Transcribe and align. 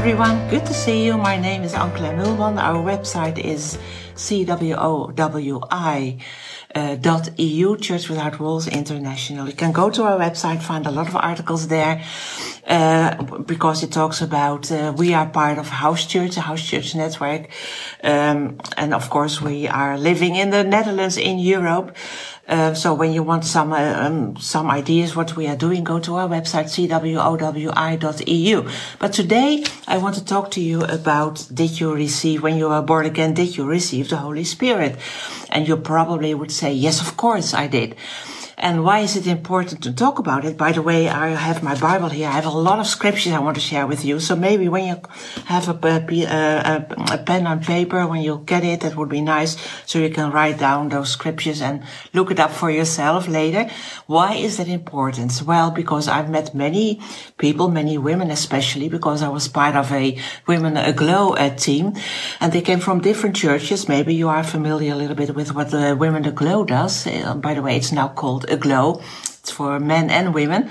everyone, 0.00 0.48
good 0.48 0.64
to 0.64 0.72
see 0.72 1.04
you. 1.04 1.18
My 1.18 1.36
name 1.36 1.62
is 1.62 1.74
Ank 1.74 1.92
Kleinmeulman. 1.92 2.56
Our 2.56 2.80
website 2.82 3.36
is 3.36 3.76
cwowi 4.16 4.72
uh, 6.74 6.96
dot 6.96 7.38
EU, 7.38 7.76
Church 7.76 8.08
Without 8.08 8.38
Walls 8.38 8.68
International. 8.68 9.48
You 9.48 9.54
can 9.54 9.72
go 9.72 9.90
to 9.90 10.04
our 10.04 10.18
website, 10.18 10.62
find 10.62 10.86
a 10.86 10.90
lot 10.90 11.08
of 11.08 11.16
articles 11.16 11.68
there, 11.68 12.02
uh, 12.66 13.22
because 13.46 13.82
it 13.82 13.92
talks 13.92 14.20
about, 14.20 14.70
uh, 14.70 14.94
we 14.96 15.14
are 15.14 15.26
part 15.26 15.58
of 15.58 15.68
House 15.68 16.06
Church, 16.06 16.36
a 16.36 16.42
House 16.42 16.62
Church 16.62 16.94
network. 16.94 17.48
Um, 18.02 18.58
and 18.76 18.94
of 18.94 19.10
course 19.10 19.40
we 19.40 19.66
are 19.66 19.98
living 19.98 20.36
in 20.36 20.50
the 20.50 20.62
Netherlands 20.62 21.16
in 21.16 21.38
Europe. 21.38 21.96
Uh, 22.50 22.74
so 22.74 22.92
when 22.92 23.12
you 23.12 23.22
want 23.22 23.44
some 23.44 23.72
uh, 23.72 24.04
um, 24.04 24.36
some 24.36 24.72
ideas 24.72 25.14
what 25.14 25.36
we 25.36 25.46
are 25.46 25.54
doing, 25.54 25.84
go 25.84 26.00
to 26.00 26.16
our 26.16 26.28
website 26.28 26.66
cwowi.eu. 26.66 28.68
But 28.98 29.12
today 29.12 29.64
I 29.86 29.98
want 29.98 30.16
to 30.16 30.24
talk 30.24 30.50
to 30.52 30.60
you 30.60 30.82
about 30.82 31.46
did 31.54 31.78
you 31.78 31.94
receive 31.94 32.42
when 32.42 32.56
you 32.56 32.68
were 32.68 32.82
born 32.82 33.06
again? 33.06 33.34
Did 33.34 33.56
you 33.56 33.64
receive 33.64 34.08
the 34.08 34.16
Holy 34.16 34.42
Spirit? 34.42 34.96
And 35.48 35.68
you 35.68 35.76
probably 35.76 36.34
would 36.34 36.50
say 36.60 36.72
yes, 36.72 37.00
of 37.00 37.16
course 37.16 37.54
I 37.54 37.66
did. 37.66 37.96
And 38.62 38.84
why 38.84 38.98
is 39.00 39.16
it 39.16 39.26
important 39.26 39.82
to 39.84 39.92
talk 39.92 40.18
about 40.18 40.44
it? 40.44 40.58
By 40.58 40.72
the 40.72 40.82
way, 40.82 41.08
I 41.08 41.28
have 41.28 41.62
my 41.62 41.74
Bible 41.80 42.10
here. 42.10 42.28
I 42.28 42.32
have 42.32 42.44
a 42.44 42.50
lot 42.50 42.78
of 42.78 42.86
scriptures 42.86 43.32
I 43.32 43.38
want 43.38 43.54
to 43.54 43.60
share 43.60 43.86
with 43.86 44.04
you. 44.04 44.20
So 44.20 44.36
maybe 44.36 44.68
when 44.68 44.84
you 44.86 45.00
have 45.46 45.66
a, 45.66 45.72
a, 45.72 47.14
a, 47.14 47.18
pen 47.18 47.46
and 47.46 47.62
paper, 47.62 48.06
when 48.06 48.20
you 48.20 48.42
get 48.44 48.62
it, 48.62 48.82
that 48.82 48.96
would 48.96 49.08
be 49.08 49.22
nice. 49.22 49.56
So 49.86 49.98
you 49.98 50.10
can 50.10 50.30
write 50.30 50.58
down 50.58 50.90
those 50.90 51.08
scriptures 51.10 51.62
and 51.62 51.82
look 52.12 52.30
it 52.30 52.38
up 52.38 52.50
for 52.50 52.70
yourself 52.70 53.28
later. 53.28 53.70
Why 54.06 54.34
is 54.34 54.58
that 54.58 54.68
important? 54.68 55.40
Well, 55.46 55.70
because 55.70 56.06
I've 56.06 56.28
met 56.28 56.54
many 56.54 57.00
people, 57.38 57.70
many 57.70 57.96
women 57.96 58.30
especially, 58.30 58.90
because 58.90 59.22
I 59.22 59.28
was 59.28 59.48
part 59.48 59.74
of 59.74 59.90
a 59.90 60.18
Women 60.46 60.76
Aglow 60.76 61.32
uh, 61.32 61.48
team 61.56 61.94
and 62.40 62.52
they 62.52 62.60
came 62.60 62.80
from 62.80 63.00
different 63.00 63.36
churches. 63.36 63.88
Maybe 63.88 64.14
you 64.14 64.28
are 64.28 64.44
familiar 64.44 64.92
a 64.92 64.96
little 64.96 65.16
bit 65.16 65.34
with 65.34 65.54
what 65.54 65.70
the 65.70 65.96
Women 65.98 66.26
Aglow 66.26 66.64
does. 66.64 67.06
Uh, 67.06 67.34
by 67.36 67.54
the 67.54 67.62
way, 67.62 67.78
it's 67.78 67.90
now 67.90 68.08
called 68.08 68.49
Aglow. 68.50 69.00
It's 69.40 69.50
for 69.50 69.80
men 69.80 70.10
and 70.10 70.34
women. 70.34 70.70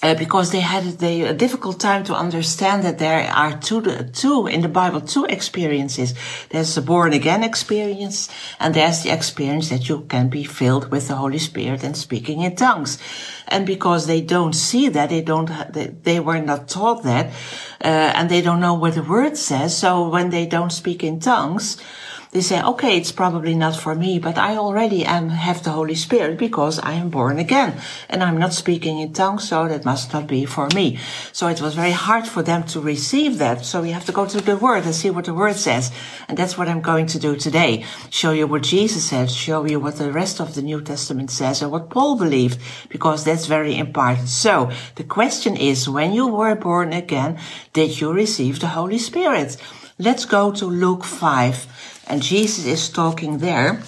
Uh, 0.00 0.14
because 0.14 0.52
they 0.52 0.60
had 0.60 0.84
they, 1.00 1.22
a 1.22 1.34
difficult 1.34 1.80
time 1.80 2.04
to 2.04 2.14
understand 2.14 2.84
that 2.84 3.00
there 3.00 3.28
are 3.32 3.58
two, 3.58 3.82
two 4.12 4.46
in 4.46 4.60
the 4.60 4.68
Bible, 4.68 5.00
two 5.00 5.24
experiences. 5.24 6.14
There's 6.50 6.72
the 6.76 6.82
born 6.82 7.12
again 7.12 7.42
experience, 7.42 8.28
and 8.60 8.74
there's 8.74 9.02
the 9.02 9.10
experience 9.10 9.70
that 9.70 9.88
you 9.88 10.02
can 10.02 10.28
be 10.28 10.44
filled 10.44 10.92
with 10.92 11.08
the 11.08 11.16
Holy 11.16 11.38
Spirit 11.38 11.82
and 11.82 11.96
speaking 11.96 12.42
in 12.42 12.54
tongues. 12.54 12.98
And 13.48 13.66
because 13.66 14.06
they 14.06 14.20
don't 14.20 14.52
see 14.52 14.88
that, 14.88 15.10
they 15.10 15.20
don't, 15.20 15.50
they, 15.72 15.88
they 15.88 16.20
were 16.20 16.40
not 16.40 16.68
taught 16.68 17.02
that, 17.02 17.32
uh, 17.82 18.12
and 18.14 18.30
they 18.30 18.40
don't 18.40 18.60
know 18.60 18.74
what 18.74 18.94
the 18.94 19.02
word 19.02 19.36
says. 19.36 19.76
So 19.76 20.08
when 20.08 20.30
they 20.30 20.46
don't 20.46 20.70
speak 20.70 21.02
in 21.02 21.18
tongues, 21.18 21.76
they 22.30 22.42
say, 22.42 22.62
okay, 22.62 22.96
it's 22.98 23.12
probably 23.12 23.54
not 23.54 23.74
for 23.74 23.94
me, 23.94 24.18
but 24.18 24.36
I 24.36 24.56
already 24.56 25.04
am, 25.04 25.30
have 25.30 25.62
the 25.62 25.70
Holy 25.70 25.94
Spirit 25.94 26.36
because 26.38 26.78
I 26.78 26.92
am 26.92 27.08
born 27.08 27.38
again 27.38 27.80
and 28.10 28.22
I'm 28.22 28.36
not 28.36 28.52
speaking 28.52 28.98
in 28.98 29.14
tongues. 29.14 29.48
So 29.48 29.66
that 29.66 29.86
must 29.86 30.12
not 30.12 30.26
be 30.26 30.44
for 30.44 30.68
me. 30.74 30.98
So 31.32 31.48
it 31.48 31.62
was 31.62 31.74
very 31.74 31.92
hard 31.92 32.26
for 32.26 32.42
them 32.42 32.64
to 32.64 32.80
receive 32.80 33.38
that. 33.38 33.64
So 33.64 33.80
we 33.80 33.92
have 33.92 34.04
to 34.06 34.12
go 34.12 34.26
to 34.26 34.40
the 34.42 34.58
word 34.58 34.84
and 34.84 34.94
see 34.94 35.08
what 35.08 35.24
the 35.24 35.32
word 35.32 35.56
says. 35.56 35.90
And 36.28 36.36
that's 36.36 36.58
what 36.58 36.68
I'm 36.68 36.82
going 36.82 37.06
to 37.06 37.18
do 37.18 37.34
today. 37.34 37.86
Show 38.10 38.32
you 38.32 38.46
what 38.46 38.62
Jesus 38.62 39.08
said, 39.08 39.30
show 39.30 39.64
you 39.64 39.80
what 39.80 39.96
the 39.96 40.12
rest 40.12 40.38
of 40.38 40.54
the 40.54 40.62
New 40.62 40.82
Testament 40.82 41.30
says 41.30 41.62
and 41.62 41.72
what 41.72 41.88
Paul 41.88 42.18
believed, 42.18 42.60
because 42.90 43.24
that's 43.24 43.46
very 43.46 43.78
important. 43.78 44.28
So 44.28 44.70
the 44.96 45.04
question 45.04 45.56
is, 45.56 45.88
when 45.88 46.12
you 46.12 46.26
were 46.26 46.54
born 46.54 46.92
again, 46.92 47.38
did 47.72 48.00
you 48.00 48.12
receive 48.12 48.60
the 48.60 48.68
Holy 48.68 48.98
Spirit? 48.98 49.56
Let's 49.98 50.26
go 50.26 50.52
to 50.52 50.66
Luke 50.66 51.04
5 51.04 51.97
and 52.08 52.22
Jesus 52.22 52.64
is 52.66 52.88
talking 52.88 53.38
there. 53.38 53.82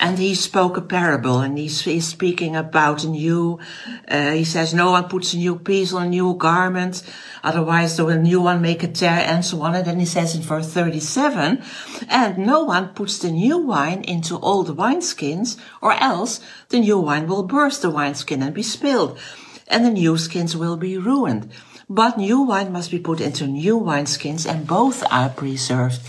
And 0.00 0.16
he 0.16 0.36
spoke 0.36 0.76
a 0.76 0.80
parable 0.80 1.40
and 1.40 1.58
he's, 1.58 1.80
he's 1.80 2.06
speaking 2.06 2.54
about 2.54 3.02
a 3.02 3.08
new, 3.08 3.58
uh, 4.06 4.30
he 4.30 4.44
says, 4.44 4.72
no 4.72 4.92
one 4.92 5.08
puts 5.08 5.34
a 5.34 5.38
new 5.38 5.58
piece 5.58 5.92
on 5.92 6.06
a 6.06 6.08
new 6.08 6.34
garment. 6.34 7.02
Otherwise 7.42 7.96
the 7.96 8.16
new 8.16 8.40
one 8.40 8.62
make 8.62 8.84
a 8.84 8.88
tear 8.88 9.18
and 9.26 9.44
so 9.44 9.60
on. 9.62 9.74
And 9.74 9.84
then 9.84 9.98
he 9.98 10.06
says 10.06 10.36
in 10.36 10.42
verse 10.42 10.72
37, 10.72 11.60
and 12.08 12.38
no 12.38 12.62
one 12.62 12.90
puts 12.90 13.18
the 13.18 13.32
new 13.32 13.58
wine 13.58 14.02
into 14.02 14.38
old 14.38 14.76
wineskins 14.76 15.56
or 15.82 15.94
else 15.94 16.38
the 16.68 16.78
new 16.78 17.00
wine 17.00 17.26
will 17.26 17.42
burst 17.42 17.82
the 17.82 17.90
wineskin 17.90 18.40
and 18.40 18.54
be 18.54 18.62
spilled 18.62 19.18
and 19.66 19.84
the 19.84 19.90
new 19.90 20.16
skins 20.16 20.56
will 20.56 20.76
be 20.76 20.96
ruined. 20.96 21.50
But 21.90 22.18
new 22.18 22.42
wine 22.42 22.70
must 22.70 22.92
be 22.92 23.00
put 23.00 23.20
into 23.20 23.48
new 23.48 23.80
wineskins 23.80 24.48
and 24.48 24.64
both 24.64 25.02
are 25.10 25.30
preserved. 25.30 26.02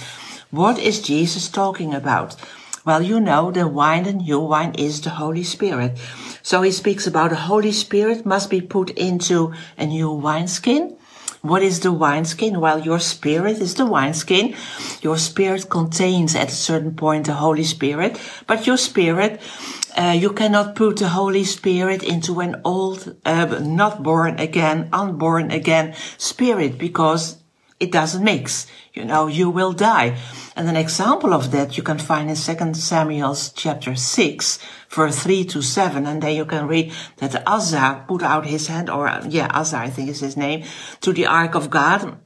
What 0.51 0.79
is 0.79 0.99
Jesus 0.99 1.47
talking 1.47 1.93
about? 1.93 2.35
Well, 2.83 3.03
you 3.03 3.19
know, 3.19 3.51
the 3.51 3.67
wine, 3.67 4.05
the 4.05 4.13
new 4.13 4.39
wine 4.39 4.73
is 4.79 4.99
the 4.99 5.11
Holy 5.11 5.43
Spirit. 5.43 5.99
So 6.41 6.63
he 6.63 6.71
speaks 6.71 7.05
about 7.05 7.29
the 7.29 7.35
Holy 7.35 7.71
Spirit 7.71 8.25
must 8.25 8.49
be 8.49 8.59
put 8.59 8.89
into 8.91 9.53
a 9.77 9.85
new 9.85 10.09
wineskin. 10.09 10.97
What 11.43 11.61
is 11.61 11.81
the 11.81 11.91
wineskin? 11.91 12.59
Well, 12.59 12.79
your 12.79 12.99
spirit 12.99 13.59
is 13.59 13.75
the 13.75 13.85
wineskin. 13.85 14.55
Your 15.03 15.19
spirit 15.19 15.69
contains 15.69 16.35
at 16.35 16.49
a 16.49 16.51
certain 16.51 16.95
point 16.95 17.27
the 17.27 17.33
Holy 17.33 17.63
Spirit, 17.63 18.19
but 18.47 18.65
your 18.65 18.77
spirit, 18.77 19.39
uh, 19.95 20.17
you 20.17 20.31
cannot 20.31 20.75
put 20.75 20.97
the 20.97 21.09
Holy 21.09 21.43
Spirit 21.43 22.01
into 22.01 22.39
an 22.39 22.59
old, 22.65 23.15
uh, 23.23 23.45
not 23.61 24.01
born 24.01 24.39
again, 24.39 24.89
unborn 24.91 25.51
again 25.51 25.93
spirit 26.17 26.79
because 26.79 27.38
it 27.79 27.91
doesn't 27.91 28.23
mix. 28.23 28.67
You 28.93 29.05
know, 29.05 29.27
you 29.27 29.49
will 29.49 29.71
die. 29.73 30.17
And 30.55 30.67
an 30.67 30.75
example 30.75 31.33
of 31.33 31.51
that 31.51 31.77
you 31.77 31.83
can 31.83 31.99
find 31.99 32.29
in 32.29 32.35
2 32.35 32.73
Samuel 32.73 33.35
chapter 33.55 33.95
6, 33.95 34.59
verse 34.89 35.19
3 35.23 35.45
to 35.45 35.61
7. 35.61 36.05
And 36.05 36.21
then 36.21 36.35
you 36.35 36.45
can 36.45 36.67
read 36.67 36.91
that 37.17 37.41
Uzzah 37.47 38.05
put 38.07 38.23
out 38.23 38.45
his 38.45 38.67
hand, 38.67 38.89
or 38.89 39.21
yeah, 39.27 39.47
Uzzah, 39.53 39.77
I 39.77 39.89
think 39.89 40.09
is 40.09 40.19
his 40.19 40.35
name, 40.35 40.65
to 41.01 41.13
the 41.13 41.25
ark 41.25 41.55
of 41.55 41.69
God 41.69 42.17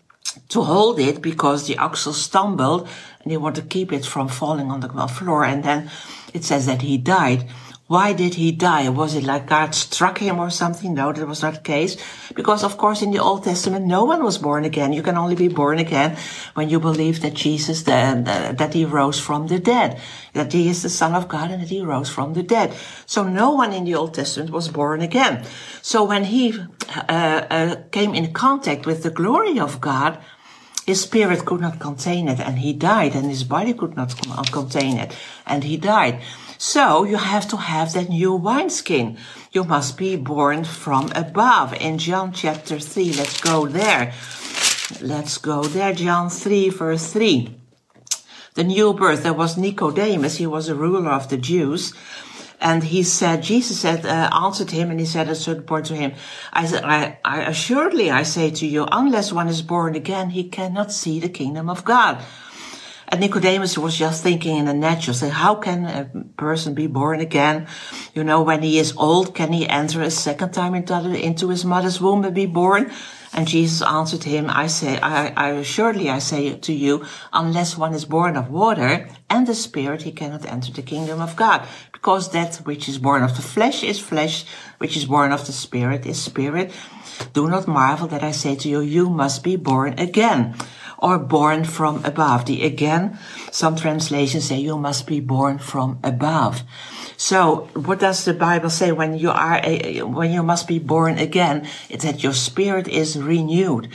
to 0.49 0.61
hold 0.63 0.99
it 0.99 1.21
because 1.21 1.67
the 1.67 1.77
ox 1.77 2.01
stumbled 2.01 2.87
and 3.21 3.31
he 3.31 3.37
wanted 3.37 3.61
to 3.61 3.67
keep 3.67 3.91
it 3.91 4.05
from 4.05 4.27
falling 4.27 4.71
on 4.71 4.79
the 4.79 5.07
floor. 5.07 5.43
And 5.43 5.63
then 5.63 5.91
it 6.33 6.43
says 6.43 6.65
that 6.65 6.81
he 6.81 6.97
died. 6.97 7.47
Why 7.87 8.13
did 8.13 8.35
he 8.35 8.53
die? 8.53 8.87
Was 8.89 9.13
it 9.13 9.25
like 9.25 9.45
God 9.45 9.75
struck 9.75 10.17
him 10.17 10.39
or 10.39 10.49
something? 10.49 10.93
No, 10.93 11.11
that 11.11 11.27
was 11.27 11.41
not 11.41 11.55
the 11.55 11.59
case. 11.59 11.97
Because 12.33 12.63
of 12.63 12.77
course 12.77 13.01
in 13.01 13.11
the 13.11 13.19
Old 13.19 13.43
Testament, 13.43 13.85
no 13.85 14.05
one 14.05 14.23
was 14.23 14.37
born 14.37 14.63
again. 14.63 14.93
You 14.93 15.03
can 15.03 15.17
only 15.17 15.35
be 15.35 15.49
born 15.49 15.79
again 15.79 16.17
when 16.53 16.69
you 16.69 16.79
believe 16.79 17.21
that 17.21 17.33
Jesus, 17.33 17.83
that 17.83 18.71
he 18.73 18.85
rose 18.85 19.19
from 19.19 19.47
the 19.47 19.59
dead, 19.59 19.99
that 20.31 20.53
he 20.53 20.69
is 20.69 20.81
the 20.81 20.89
Son 20.89 21.13
of 21.13 21.27
God 21.27 21.51
and 21.51 21.61
that 21.61 21.69
he 21.69 21.81
rose 21.81 22.09
from 22.09 22.33
the 22.33 22.43
dead. 22.43 22.73
So 23.05 23.23
no 23.23 23.51
one 23.51 23.73
in 23.73 23.83
the 23.83 23.95
Old 23.95 24.13
Testament 24.13 24.51
was 24.51 24.69
born 24.69 25.01
again. 25.01 25.45
So 25.81 26.05
when 26.05 26.23
he 26.23 26.57
uh, 26.95 27.11
uh, 27.11 27.75
came 27.91 28.15
in 28.15 28.31
contact 28.31 28.85
with 28.85 29.03
the 29.03 29.11
glory 29.11 29.59
of 29.59 29.81
God, 29.81 30.19
his 30.85 31.01
spirit 31.01 31.45
could 31.45 31.61
not 31.61 31.79
contain 31.79 32.27
it 32.27 32.39
and 32.39 32.59
he 32.59 32.73
died 32.73 33.15
and 33.15 33.29
his 33.29 33.43
body 33.43 33.73
could 33.73 33.95
not 33.95 34.13
uh, 34.29 34.43
contain 34.43 34.97
it 34.97 35.15
and 35.45 35.63
he 35.63 35.77
died. 35.77 36.21
So 36.57 37.03
you 37.03 37.17
have 37.17 37.47
to 37.49 37.57
have 37.57 37.93
that 37.93 38.09
new 38.09 38.33
wineskin. 38.33 39.17
You 39.51 39.63
must 39.63 39.97
be 39.97 40.15
born 40.15 40.63
from 40.63 41.11
above. 41.15 41.73
In 41.73 41.97
John 41.97 42.31
chapter 42.31 42.79
3, 42.79 43.13
let's 43.13 43.39
go 43.39 43.67
there. 43.67 44.13
Let's 45.01 45.37
go 45.37 45.63
there. 45.63 45.93
John 45.93 46.29
3, 46.29 46.69
verse 46.69 47.11
3. 47.11 47.59
The 48.55 48.63
new 48.63 48.93
birth, 48.93 49.23
there 49.23 49.33
was 49.33 49.57
Nicodemus. 49.57 50.37
He 50.37 50.47
was 50.47 50.69
a 50.69 50.75
ruler 50.75 51.09
of 51.09 51.29
the 51.29 51.37
Jews. 51.37 51.93
And 52.63 52.81
he 52.81 53.03
said, 53.03 53.43
Jesus 53.43 53.81
said, 53.81 54.05
uh, 54.05 54.29
answered 54.33 54.71
him, 54.71 54.89
and 54.89 54.97
he 54.97 55.05
said 55.05 55.27
at 55.27 55.33
a 55.33 55.35
certain 55.35 55.63
point 55.63 55.87
to 55.87 55.95
him, 55.95 56.13
I 56.53 56.65
said, 56.65 56.85
I, 56.85 57.19
I 57.25 57.41
assuredly 57.41 58.09
I 58.09 58.23
say 58.23 58.51
to 58.51 58.65
you, 58.65 58.87
unless 58.89 59.33
one 59.33 59.49
is 59.49 59.61
born 59.61 59.95
again, 59.95 60.29
he 60.29 60.45
cannot 60.47 60.93
see 60.93 61.19
the 61.19 61.27
kingdom 61.27 61.69
of 61.69 61.83
God. 61.83 62.23
And 63.09 63.19
Nicodemus 63.19 63.77
was 63.77 63.97
just 63.97 64.23
thinking 64.23 64.57
in 64.57 64.65
the 64.65 64.73
natural, 64.73 65.13
say, 65.13 65.27
how 65.27 65.55
can 65.55 65.85
a 65.85 66.05
person 66.37 66.73
be 66.73 66.87
born 66.87 67.19
again? 67.19 67.67
You 68.15 68.23
know, 68.23 68.41
when 68.41 68.63
he 68.63 68.79
is 68.79 68.95
old, 68.95 69.35
can 69.35 69.51
he 69.51 69.67
enter 69.67 70.01
a 70.01 70.09
second 70.09 70.53
time 70.53 70.73
into, 70.73 70.95
into 71.13 71.49
his 71.49 71.65
mother's 71.65 71.99
womb 71.99 72.23
and 72.23 72.33
be 72.33 72.45
born? 72.45 72.91
And 73.33 73.47
Jesus 73.47 73.81
answered 73.81 74.25
him, 74.25 74.49
I 74.49 74.67
say, 74.67 74.99
I, 74.99 75.33
I 75.35 75.49
assuredly 75.49 76.09
I 76.09 76.19
say 76.19 76.55
to 76.55 76.73
you, 76.73 77.05
unless 77.31 77.77
one 77.77 77.93
is 77.93 78.05
born 78.05 78.37
of 78.37 78.51
water 78.51 79.09
and 79.29 79.47
the 79.47 79.55
spirit, 79.55 80.03
he 80.03 80.11
cannot 80.11 80.45
enter 80.45 80.71
the 80.71 80.83
kingdom 80.83 81.19
of 81.19 81.35
God. 81.35 81.67
Because 81.91 82.31
that 82.31 82.57
which 82.57 82.87
is 82.87 82.99
born 82.99 83.23
of 83.23 83.35
the 83.35 83.41
flesh 83.41 83.83
is 83.83 83.99
flesh, 83.99 84.45
which 84.77 84.95
is 84.95 85.05
born 85.05 85.31
of 85.31 85.47
the 85.47 85.51
spirit 85.51 86.05
is 86.05 86.21
spirit. 86.21 86.71
Do 87.33 87.49
not 87.49 87.67
marvel 87.67 88.07
that 88.07 88.23
I 88.23 88.31
say 88.31 88.55
to 88.55 88.69
you, 88.69 88.81
you 88.81 89.09
must 89.09 89.43
be 89.43 89.55
born 89.55 89.97
again 89.97 90.55
or 91.03 91.19
born 91.19 91.65
from 91.65 92.03
above. 92.05 92.45
The 92.45 92.63
again, 92.63 93.19
some 93.51 93.75
translations 93.75 94.45
say 94.45 94.57
you 94.57 94.77
must 94.77 95.05
be 95.05 95.19
born 95.19 95.59
from 95.59 95.99
above. 96.03 96.63
So 97.17 97.69
what 97.75 97.99
does 97.99 98.23
the 98.23 98.33
Bible 98.33 98.69
say 98.69 98.91
when 98.91 99.17
you 99.19 99.29
are, 99.29 99.59
a, 99.63 100.01
when 100.01 100.31
you 100.31 100.41
must 100.41 100.67
be 100.67 100.79
born 100.79 101.17
again? 101.17 101.67
It's 101.89 102.05
that 102.05 102.23
your 102.23 102.33
spirit 102.33 102.87
is 102.87 103.21
renewed. 103.21 103.93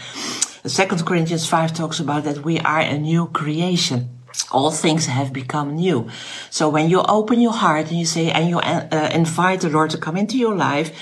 Second 0.64 1.06
Corinthians 1.06 1.46
5 1.48 1.72
talks 1.72 1.98
about 1.98 2.24
that 2.24 2.44
we 2.44 2.60
are 2.60 2.80
a 2.80 2.98
new 2.98 3.26
creation 3.28 4.10
all 4.50 4.70
things 4.70 5.06
have 5.06 5.32
become 5.32 5.74
new. 5.74 6.08
So 6.48 6.68
when 6.68 6.88
you 6.88 7.02
open 7.02 7.40
your 7.40 7.52
heart 7.52 7.88
and 7.88 7.98
you 7.98 8.06
say, 8.06 8.30
and 8.30 8.48
you 8.48 8.58
uh, 8.58 9.10
invite 9.12 9.60
the 9.60 9.68
Lord 9.68 9.90
to 9.90 9.98
come 9.98 10.16
into 10.16 10.38
your 10.38 10.54
life 10.54 10.96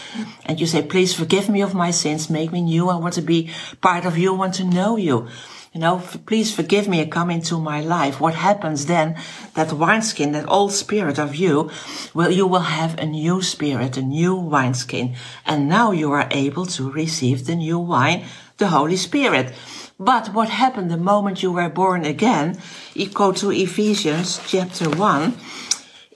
and 0.46 0.58
you 0.58 0.66
say, 0.66 0.82
please 0.82 1.14
forgive 1.14 1.48
me 1.48 1.60
of 1.62 1.74
my 1.74 1.90
sins, 1.90 2.30
make 2.30 2.50
me 2.50 2.62
new. 2.62 2.88
I 2.88 2.96
want 2.96 3.14
to 3.14 3.22
be 3.22 3.50
part 3.80 4.04
of 4.04 4.18
you. 4.18 4.34
I 4.34 4.36
want 4.36 4.54
to 4.54 4.64
know 4.64 4.96
you. 4.96 5.28
You 5.76 5.82
know, 5.82 6.02
please 6.24 6.54
forgive 6.54 6.88
me 6.88 7.02
and 7.02 7.12
come 7.12 7.30
into 7.30 7.58
my 7.58 7.82
life. 7.82 8.18
What 8.18 8.34
happens 8.34 8.86
then? 8.86 9.14
That 9.52 9.74
wineskin, 9.74 10.32
that 10.32 10.48
old 10.48 10.72
spirit 10.72 11.18
of 11.18 11.36
you, 11.36 11.70
well, 12.14 12.30
you 12.30 12.46
will 12.46 12.72
have 12.80 12.98
a 12.98 13.04
new 13.04 13.42
spirit, 13.42 13.98
a 13.98 14.00
new 14.00 14.34
wineskin. 14.34 15.16
And 15.44 15.68
now 15.68 15.92
you 15.92 16.12
are 16.12 16.28
able 16.30 16.64
to 16.64 16.90
receive 16.90 17.44
the 17.44 17.56
new 17.56 17.78
wine, 17.78 18.24
the 18.56 18.68
Holy 18.68 18.96
Spirit. 18.96 19.52
But 20.00 20.32
what 20.32 20.48
happened 20.48 20.90
the 20.90 20.96
moment 20.96 21.42
you 21.42 21.52
were 21.52 21.68
born 21.68 22.06
again? 22.06 22.56
You 22.94 23.10
go 23.10 23.32
to 23.32 23.52
Ephesians 23.52 24.40
chapter 24.46 24.88
1. 24.88 25.34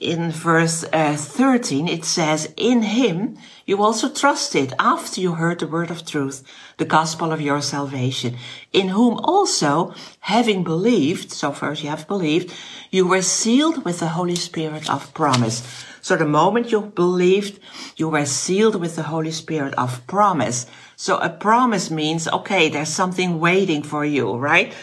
In 0.01 0.31
verse 0.31 0.83
uh, 0.91 1.15
13, 1.15 1.87
it 1.87 2.03
says, 2.03 2.51
In 2.57 2.81
him 2.81 3.37
you 3.67 3.83
also 3.83 4.09
trusted 4.09 4.73
after 4.79 5.21
you 5.21 5.35
heard 5.35 5.59
the 5.59 5.67
word 5.67 5.91
of 5.91 6.07
truth, 6.07 6.43
the 6.77 6.85
gospel 6.85 7.31
of 7.31 7.39
your 7.39 7.61
salvation, 7.61 8.35
in 8.73 8.87
whom 8.87 9.19
also, 9.19 9.93
having 10.21 10.63
believed, 10.63 11.31
so 11.31 11.51
first 11.51 11.83
you 11.83 11.89
have 11.91 12.07
believed, 12.07 12.51
you 12.89 13.07
were 13.07 13.21
sealed 13.21 13.85
with 13.85 13.99
the 13.99 14.07
Holy 14.07 14.35
Spirit 14.35 14.89
of 14.89 15.13
promise. 15.13 15.61
So 16.01 16.15
the 16.15 16.25
moment 16.25 16.71
you 16.71 16.81
believed, 16.81 17.59
you 17.95 18.09
were 18.09 18.25
sealed 18.25 18.81
with 18.81 18.95
the 18.95 19.03
Holy 19.03 19.29
Spirit 19.29 19.75
of 19.75 20.07
promise. 20.07 20.65
So 20.95 21.19
a 21.19 21.29
promise 21.29 21.91
means, 21.91 22.27
okay, 22.27 22.69
there's 22.69 22.89
something 22.89 23.39
waiting 23.39 23.83
for 23.83 24.03
you, 24.03 24.35
right? 24.35 24.73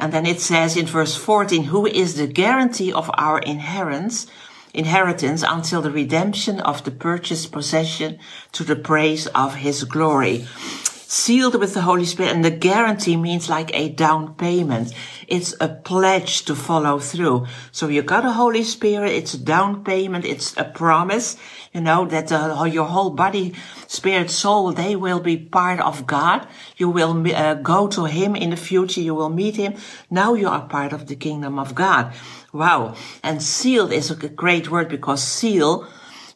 And 0.00 0.14
then 0.14 0.24
it 0.24 0.40
says 0.40 0.78
in 0.78 0.86
verse 0.86 1.14
14, 1.14 1.64
who 1.64 1.86
is 1.86 2.16
the 2.16 2.26
guarantee 2.26 2.90
of 2.90 3.10
our 3.18 3.38
inheritance, 3.38 4.26
inheritance 4.72 5.44
until 5.46 5.82
the 5.82 5.90
redemption 5.90 6.58
of 6.60 6.82
the 6.84 6.90
purchased 6.90 7.52
possession 7.52 8.18
to 8.52 8.64
the 8.64 8.76
praise 8.76 9.26
of 9.28 9.56
his 9.56 9.84
glory 9.84 10.46
sealed 11.10 11.56
with 11.56 11.74
the 11.74 11.80
Holy 11.80 12.04
Spirit. 12.04 12.32
And 12.32 12.44
the 12.44 12.52
guarantee 12.52 13.16
means 13.16 13.50
like 13.50 13.74
a 13.74 13.88
down 13.88 14.34
payment. 14.36 14.94
It's 15.26 15.56
a 15.60 15.68
pledge 15.68 16.44
to 16.44 16.54
follow 16.54 17.00
through. 17.00 17.46
So 17.72 17.88
you 17.88 18.02
got 18.02 18.24
a 18.24 18.30
Holy 18.30 18.62
Spirit. 18.62 19.10
It's 19.10 19.34
a 19.34 19.38
down 19.38 19.82
payment. 19.82 20.24
It's 20.24 20.56
a 20.56 20.64
promise, 20.64 21.36
you 21.72 21.80
know, 21.80 22.06
that 22.06 22.30
your 22.72 22.84
whole 22.84 23.10
body, 23.10 23.54
spirit, 23.88 24.30
soul, 24.30 24.70
they 24.70 24.94
will 24.94 25.18
be 25.18 25.36
part 25.36 25.80
of 25.80 26.06
God. 26.06 26.46
You 26.76 26.88
will 26.88 27.26
uh, 27.34 27.54
go 27.54 27.88
to 27.88 28.04
Him 28.04 28.36
in 28.36 28.50
the 28.50 28.56
future. 28.56 29.00
You 29.00 29.16
will 29.16 29.30
meet 29.30 29.56
Him. 29.56 29.74
Now 30.10 30.34
you 30.34 30.48
are 30.48 30.68
part 30.68 30.92
of 30.92 31.08
the 31.08 31.16
kingdom 31.16 31.58
of 31.58 31.74
God. 31.74 32.14
Wow. 32.52 32.94
And 33.24 33.42
sealed 33.42 33.92
is 33.92 34.12
a 34.12 34.28
great 34.28 34.70
word 34.70 34.88
because 34.88 35.24
seal 35.24 35.88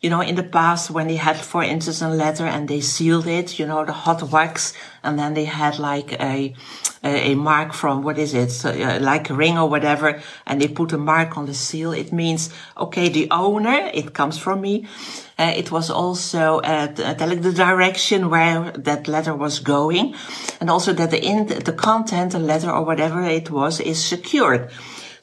you 0.05 0.11
know, 0.11 0.21
in 0.21 0.35
the 0.35 0.43
past 0.43 0.91
when 0.91 1.09
they 1.09 1.17
had, 1.17 1.39
for 1.39 1.65
instance, 1.65 2.03
a 2.03 2.11
letter 2.11 2.45
and 2.45 2.69
they 2.69 2.83
sealed 2.83 3.27
it, 3.27 3.59
you 3.59 3.67
know, 3.67 3.87
the 3.87 3.93
hot 3.93 4.23
wax, 4.31 4.75
and 5.03 5.19
then 5.19 5.33
they 5.33 5.47
had 5.47 5.79
like 5.79 6.13
a, 6.21 6.55
a, 7.03 7.35
mark 7.35 7.73
from, 7.73 8.03
what 8.03 8.19
is 8.19 8.35
it, 8.35 8.51
so, 8.51 8.69
uh, 8.69 8.99
like 9.01 9.31
a 9.31 9.35
ring 9.35 9.57
or 9.57 9.67
whatever, 9.67 10.21
and 10.47 10.61
they 10.61 10.69
put 10.69 10.93
a 10.93 10.99
mark 10.99 11.39
on 11.39 11.47
the 11.47 11.55
seal. 11.55 11.93
It 11.93 12.13
means, 12.13 12.51
okay, 12.77 13.09
the 13.09 13.29
owner, 13.31 13.91
it 13.95 14.13
comes 14.13 14.37
from 14.37 14.61
me. 14.61 14.87
Uh, 15.39 15.55
it 15.57 15.73
was 15.73 15.89
also 15.89 16.59
uh, 16.59 16.89
telling 17.15 17.41
the 17.41 17.55
direction 17.55 18.29
where 18.29 18.73
that 18.73 19.09
letter 19.09 19.35
was 19.35 19.59
going, 19.59 20.15
and 20.61 20.69
also 20.69 20.93
that 20.93 21.13
the 21.13 21.25
in 21.25 21.47
the 21.47 21.73
content, 21.73 22.33
the 22.33 22.39
letter 22.39 22.71
or 22.71 22.85
whatever 22.85 23.23
it 23.23 23.51
was, 23.51 23.81
is 23.81 24.05
secured. 24.05 24.71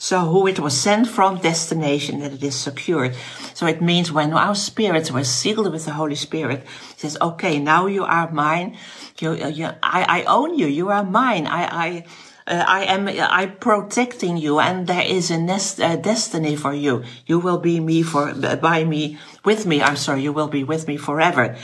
So 0.02 0.22
who 0.22 0.48
it 0.48 0.60
was 0.60 0.76
sent 0.76 1.08
from, 1.08 1.38
destination, 1.38 2.22
that 2.22 2.34
it 2.34 2.42
is 2.42 2.56
secured. 2.56 3.14
So 3.54 3.68
it 3.68 3.84
means 3.84 4.12
when 4.12 4.34
our 4.34 4.56
spirits 4.56 5.12
were 5.12 5.24
sealed 5.24 5.72
with 5.72 5.86
the 5.86 5.92
Holy 5.92 6.16
Spirit, 6.16 6.66
it 6.90 7.00
says, 7.00 7.20
okay, 7.22 7.60
now 7.60 7.86
you 7.86 8.04
are 8.04 8.32
mine. 8.32 8.78
You, 9.20 9.36
you, 9.36 9.68
I, 9.84 10.24
I 10.24 10.24
own 10.24 10.58
you. 10.58 10.66
You 10.66 10.90
are 10.90 11.04
mine. 11.04 11.46
I, 11.46 11.66
I, 11.86 12.06
uh, 12.48 12.66
I 12.68 12.86
am 12.86 13.08
I 13.08 13.46
protecting 13.46 14.38
you, 14.38 14.60
and 14.60 14.88
there 14.88 15.06
is 15.06 15.30
a 15.30 15.38
nest, 15.38 15.80
uh, 15.80 15.98
destiny 15.98 16.56
for 16.56 16.74
you. 16.74 17.04
You 17.28 17.38
will 17.38 17.60
be 17.60 17.80
me 17.80 18.02
for 18.02 18.34
by 18.34 18.84
me 18.84 19.20
with 19.46 19.68
me. 19.68 19.84
I'm 19.84 19.98
sorry, 19.98 20.24
you 20.24 20.34
will 20.34 20.48
be 20.48 20.64
with 20.64 20.88
me 20.88 20.98
forever. 20.98 21.56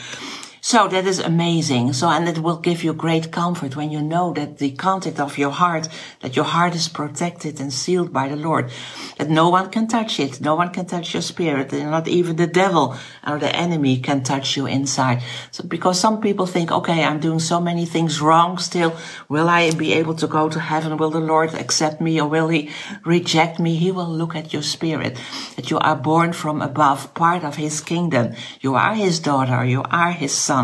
So 0.68 0.86
that 0.86 1.06
is 1.06 1.18
amazing. 1.18 1.94
So, 1.94 2.10
and 2.10 2.28
it 2.28 2.40
will 2.40 2.58
give 2.58 2.84
you 2.84 2.92
great 2.92 3.32
comfort 3.32 3.74
when 3.74 3.90
you 3.90 4.02
know 4.02 4.34
that 4.34 4.58
the 4.58 4.72
content 4.72 5.18
of 5.18 5.38
your 5.38 5.50
heart, 5.50 5.88
that 6.20 6.36
your 6.36 6.44
heart 6.44 6.74
is 6.74 6.88
protected 6.88 7.58
and 7.58 7.72
sealed 7.72 8.12
by 8.12 8.28
the 8.28 8.36
Lord, 8.36 8.70
that 9.16 9.30
no 9.30 9.48
one 9.48 9.70
can 9.70 9.88
touch 9.88 10.20
it. 10.20 10.42
No 10.42 10.56
one 10.56 10.68
can 10.68 10.84
touch 10.84 11.14
your 11.14 11.22
spirit. 11.22 11.72
Not 11.72 12.06
even 12.06 12.36
the 12.36 12.46
devil 12.46 12.94
or 13.26 13.38
the 13.38 13.56
enemy 13.56 13.98
can 14.00 14.22
touch 14.22 14.58
you 14.58 14.66
inside. 14.66 15.22
So, 15.52 15.64
because 15.64 15.98
some 15.98 16.20
people 16.20 16.44
think, 16.44 16.70
okay, 16.70 17.02
I'm 17.02 17.18
doing 17.18 17.40
so 17.40 17.62
many 17.62 17.86
things 17.86 18.20
wrong 18.20 18.58
still. 18.58 18.94
Will 19.30 19.48
I 19.48 19.70
be 19.70 19.94
able 19.94 20.16
to 20.16 20.26
go 20.26 20.50
to 20.50 20.60
heaven? 20.60 20.98
Will 20.98 21.08
the 21.08 21.18
Lord 21.18 21.54
accept 21.54 22.02
me 22.02 22.20
or 22.20 22.28
will 22.28 22.48
he 22.48 22.68
reject 23.06 23.58
me? 23.58 23.76
He 23.76 23.90
will 23.90 24.12
look 24.12 24.36
at 24.36 24.52
your 24.52 24.60
spirit, 24.60 25.16
that 25.56 25.70
you 25.70 25.78
are 25.78 25.96
born 25.96 26.34
from 26.34 26.60
above, 26.60 27.14
part 27.14 27.42
of 27.42 27.56
his 27.56 27.80
kingdom. 27.80 28.34
You 28.60 28.74
are 28.74 28.94
his 28.94 29.18
daughter. 29.18 29.64
You 29.64 29.82
are 29.84 30.12
his 30.12 30.34
son 30.34 30.57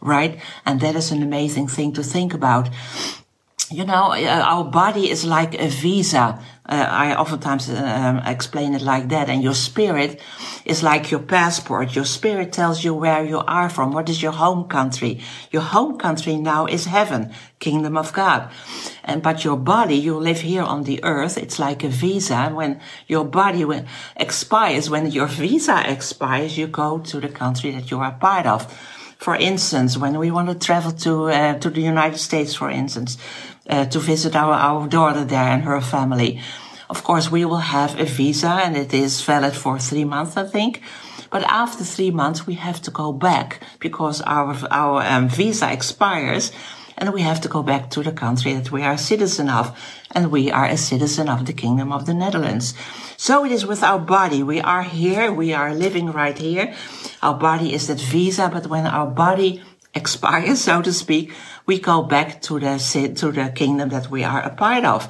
right? 0.00 0.38
And 0.64 0.80
that 0.80 0.94
is 0.96 1.12
an 1.12 1.22
amazing 1.22 1.68
thing 1.68 1.92
to 1.94 2.02
think 2.02 2.34
about. 2.34 2.68
You 3.72 3.84
know, 3.84 4.10
uh, 4.10 4.44
our 4.52 4.64
body 4.64 5.08
is 5.08 5.24
like 5.24 5.54
a 5.54 5.68
visa. 5.68 6.40
Uh, 6.68 6.88
I 7.04 7.14
oftentimes 7.14 7.70
um, 7.70 8.18
explain 8.26 8.74
it 8.74 8.82
like 8.82 9.08
that. 9.10 9.28
And 9.28 9.44
your 9.44 9.54
spirit 9.54 10.20
is 10.64 10.82
like 10.82 11.12
your 11.12 11.20
passport. 11.20 11.94
Your 11.94 12.04
spirit 12.04 12.52
tells 12.52 12.82
you 12.82 12.94
where 12.94 13.24
you 13.24 13.38
are 13.38 13.70
from. 13.70 13.92
What 13.92 14.08
is 14.08 14.22
your 14.22 14.32
home 14.32 14.64
country? 14.64 15.20
Your 15.52 15.62
home 15.62 15.98
country 15.98 16.36
now 16.36 16.66
is 16.66 16.86
heaven, 16.86 17.32
kingdom 17.60 17.96
of 17.96 18.12
God. 18.12 18.50
And, 19.04 19.22
but 19.22 19.44
your 19.44 19.56
body, 19.56 19.94
you 19.94 20.18
live 20.18 20.40
here 20.40 20.64
on 20.64 20.82
the 20.82 20.98
earth. 21.04 21.38
It's 21.38 21.60
like 21.60 21.84
a 21.84 21.88
visa. 21.88 22.34
And 22.34 22.56
when 22.56 22.80
your 23.06 23.24
body 23.24 23.64
expires, 24.16 24.90
when 24.90 25.12
your 25.12 25.26
visa 25.26 25.80
expires, 25.86 26.58
you 26.58 26.66
go 26.66 26.98
to 26.98 27.20
the 27.20 27.28
country 27.28 27.70
that 27.70 27.90
you 27.92 28.00
are 28.00 28.12
part 28.12 28.46
of. 28.46 28.66
For 29.20 29.36
instance, 29.36 29.98
when 29.98 30.18
we 30.18 30.30
want 30.30 30.48
to 30.48 30.66
travel 30.66 30.92
to 30.92 31.28
uh, 31.28 31.58
to 31.58 31.68
the 31.68 31.82
United 31.82 32.18
States, 32.18 32.54
for 32.54 32.70
instance, 32.70 33.18
uh, 33.68 33.84
to 33.84 33.98
visit 33.98 34.34
our, 34.34 34.54
our 34.54 34.88
daughter 34.88 35.24
there 35.26 35.52
and 35.54 35.62
her 35.64 35.82
family, 35.82 36.40
of 36.88 37.04
course 37.04 37.30
we 37.30 37.44
will 37.44 37.64
have 37.78 38.00
a 38.00 38.06
visa 38.06 38.48
and 38.64 38.76
it 38.76 38.94
is 38.94 39.20
valid 39.20 39.54
for 39.54 39.78
three 39.78 40.04
months, 40.04 40.38
I 40.38 40.44
think. 40.44 40.80
But 41.30 41.42
after 41.42 41.84
three 41.84 42.10
months, 42.10 42.46
we 42.46 42.54
have 42.54 42.80
to 42.82 42.90
go 42.90 43.12
back 43.12 43.60
because 43.78 44.22
our 44.22 44.56
our 44.70 45.02
um, 45.02 45.28
visa 45.28 45.70
expires 45.70 46.50
and 46.96 47.12
we 47.12 47.20
have 47.20 47.40
to 47.42 47.48
go 47.48 47.62
back 47.62 47.90
to 47.90 48.02
the 48.02 48.12
country 48.12 48.54
that 48.54 48.72
we 48.72 48.82
are 48.82 48.96
citizen 48.98 49.50
of. 49.50 49.66
And 50.12 50.30
we 50.30 50.50
are 50.50 50.66
a 50.66 50.76
citizen 50.76 51.28
of 51.28 51.46
the 51.46 51.52
Kingdom 51.52 51.92
of 51.92 52.06
the 52.06 52.14
Netherlands. 52.14 52.74
So 53.16 53.44
it 53.44 53.52
is 53.52 53.64
with 53.64 53.82
our 53.82 53.98
body. 53.98 54.42
We 54.42 54.60
are 54.60 54.82
here. 54.82 55.32
We 55.32 55.52
are 55.52 55.74
living 55.74 56.10
right 56.10 56.36
here. 56.36 56.74
Our 57.22 57.34
body 57.34 57.72
is 57.72 57.86
that 57.86 58.00
visa, 58.00 58.50
but 58.52 58.66
when 58.66 58.86
our 58.86 59.06
body 59.06 59.62
expires, 59.94 60.60
so 60.64 60.82
to 60.82 60.92
speak, 60.92 61.32
we 61.70 61.78
go 61.78 62.02
back 62.02 62.42
to 62.42 62.58
the 62.58 62.74
to 63.20 63.30
the 63.30 63.48
kingdom 63.54 63.90
that 63.90 64.10
we 64.10 64.24
are 64.24 64.42
a 64.42 64.50
part 64.64 64.84
of. 64.84 65.00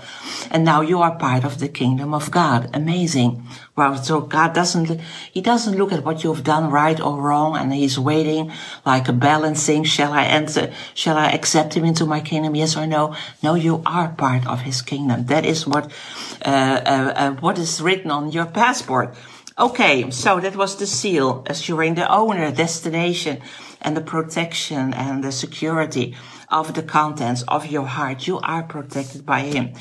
And 0.50 0.62
now 0.62 0.81
you 0.83 0.99
are 1.00 1.17
part 1.17 1.43
of 1.43 1.55
the 1.59 1.69
kingdom 1.69 2.12
of 2.12 2.31
God. 2.31 2.69
Amazing. 2.75 3.31
Wow. 3.76 3.95
So 3.95 4.21
God 4.21 4.52
doesn't, 4.52 5.00
he 5.33 5.40
doesn't 5.40 5.79
look 5.79 5.90
at 5.90 6.05
what 6.05 6.23
you've 6.23 6.45
done 6.45 6.71
right 6.71 7.00
or 7.00 7.17
wrong 7.17 7.57
and 7.57 7.73
he's 7.73 7.99
waiting 7.99 8.52
like 8.85 9.09
a 9.09 9.14
balancing. 9.14 9.85
Shall 9.85 10.12
I 10.12 10.25
enter? 10.25 10.71
Shall 10.93 11.17
I 11.17 11.29
accept 11.38 11.73
him 11.76 11.85
into 11.87 12.05
my 12.05 12.21
kingdom? 12.21 12.55
Yes 12.55 12.76
or 12.76 12.87
no? 12.87 13.17
No, 13.43 13.55
you 13.55 13.83
are 13.87 14.09
part 14.26 14.47
of 14.47 14.61
his 14.61 14.83
kingdom. 14.83 15.19
That 15.33 15.47
is 15.47 15.67
what, 15.67 15.85
uh, 16.45 16.81
uh, 16.95 17.12
uh, 17.23 17.31
what 17.45 17.59
is 17.59 17.81
written 17.81 18.11
on 18.11 18.33
your 18.33 18.47
passport. 18.47 19.14
Okay, 19.59 20.11
so 20.11 20.40
that 20.40 20.57
was 20.57 20.76
the 20.76 20.87
seal, 20.87 21.43
assuring 21.47 21.95
the 21.95 22.09
owner, 22.11 22.50
destination, 22.50 23.40
and 23.83 23.97
the 23.97 24.00
protection 24.00 24.95
and 24.95 25.23
the 25.23 25.33
security 25.33 26.17
of 26.50 26.75
the 26.75 26.83
contents 26.83 27.42
of 27.49 27.66
your 27.66 27.87
heart. 27.87 28.26
You 28.26 28.38
are 28.40 28.62
protected 28.62 29.25
by 29.25 29.40
Him. 29.40 29.73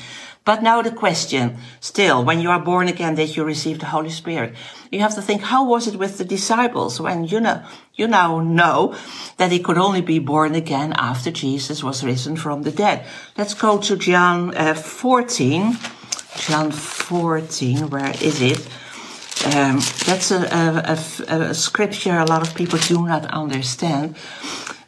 But 0.44 0.62
now 0.62 0.80
the 0.80 0.90
question, 0.90 1.58
still, 1.80 2.24
when 2.24 2.40
you 2.40 2.50
are 2.50 2.58
born 2.58 2.88
again, 2.88 3.14
that 3.16 3.36
you 3.36 3.44
receive 3.44 3.78
the 3.78 3.86
Holy 3.86 4.10
Spirit, 4.10 4.54
you 4.90 5.00
have 5.00 5.14
to 5.14 5.22
think, 5.22 5.42
how 5.42 5.64
was 5.64 5.86
it 5.86 5.96
with 5.96 6.16
the 6.16 6.24
disciples 6.24 7.00
when 7.00 7.24
you 7.24 7.40
know, 7.40 7.62
you 7.94 8.08
now 8.08 8.40
know 8.40 8.94
that 9.36 9.50
they 9.50 9.58
could 9.58 9.76
only 9.76 10.00
be 10.00 10.18
born 10.18 10.54
again 10.54 10.94
after 10.96 11.30
Jesus 11.30 11.84
was 11.84 12.02
risen 12.02 12.36
from 12.36 12.62
the 12.62 12.72
dead? 12.72 13.04
Let's 13.36 13.54
go 13.54 13.78
to 13.78 13.96
John 13.96 14.56
uh, 14.56 14.74
14. 14.74 15.76
John 16.36 16.70
14, 16.70 17.90
where 17.90 18.10
is 18.22 18.40
it? 18.40 18.66
Um, 19.44 19.80
that's 20.04 20.30
a, 20.30 20.42
a, 20.42 21.34
a, 21.34 21.40
a, 21.50 21.54
scripture 21.54 22.18
a 22.18 22.26
lot 22.26 22.46
of 22.46 22.54
people 22.54 22.78
do 22.78 23.06
not 23.06 23.24
understand. 23.26 24.16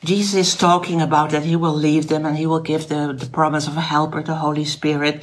Jesus 0.05 0.35
is 0.35 0.57
talking 0.57 1.01
about 1.01 1.31
that 1.31 1.45
he 1.45 1.55
will 1.55 1.75
leave 1.75 2.09
them 2.09 2.27
and 2.27 2.37
he 2.37 2.47
will 2.47 2.61
give 2.61 2.89
the, 2.89 3.13
the 3.13 3.27
promise 3.27 3.69
of 3.69 3.77
a 3.77 3.81
helper, 3.81 4.23
the 4.23 4.35
Holy 4.35 4.65
Spirit. 4.65 5.23